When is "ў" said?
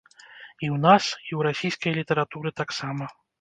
0.69-0.77, 1.37-1.39